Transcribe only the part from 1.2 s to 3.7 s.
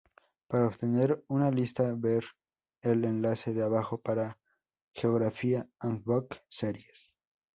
una lista ver el enlace de